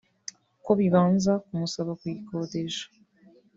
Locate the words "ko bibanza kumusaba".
0.63-1.91